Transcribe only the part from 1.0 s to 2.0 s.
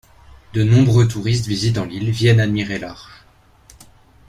touristes visitant